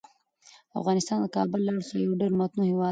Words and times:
افغانستان 0.79 1.17
د 1.21 1.25
کابل 1.35 1.59
له 1.65 1.71
اړخه 1.75 1.95
یو 1.99 2.19
ډیر 2.21 2.31
متنوع 2.39 2.67
هیواد 2.67 2.69
دی. 2.69 2.79